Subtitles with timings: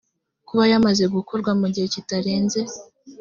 [0.47, 2.59] kuba yamaze gukorwa mu gihe kitarenze